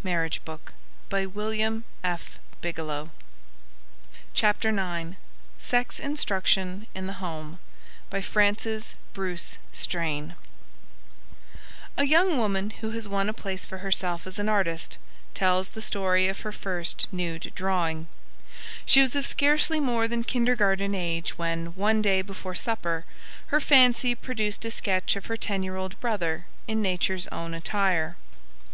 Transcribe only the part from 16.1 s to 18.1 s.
of her first nude drawing.